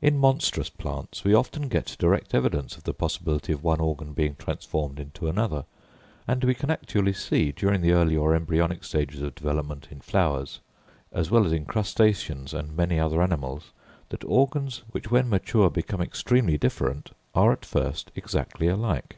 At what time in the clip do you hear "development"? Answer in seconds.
9.34-9.88